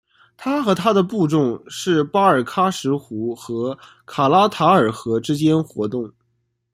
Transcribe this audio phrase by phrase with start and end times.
[0.35, 3.77] 他和他的部众是巴尔喀什湖和
[4.07, 6.11] 卡拉塔尔河之间活动。